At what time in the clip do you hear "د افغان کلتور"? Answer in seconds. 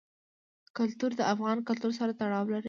1.19-1.91